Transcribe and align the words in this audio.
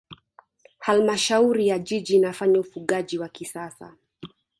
halmashauri 0.79 1.67
ya 1.67 1.79
jiji 1.79 2.15
inafanya 2.15 2.59
ufugaji 2.59 3.19
wa 3.19 3.29
kisasa 3.29 3.95